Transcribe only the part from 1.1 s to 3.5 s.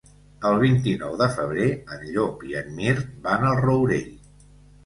de febrer en Llop i en Mirt van